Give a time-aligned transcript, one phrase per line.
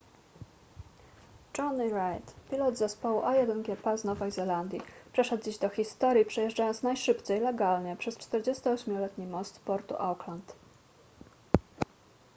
[1.57, 4.81] jonny reid pilot zespołu a1gp z nowej zelandii
[5.13, 10.55] przeszedł dziś do historii przejeżdżając najszybciej legalnie przez 48-letni most portu auckland